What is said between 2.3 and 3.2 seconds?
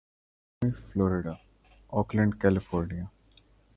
California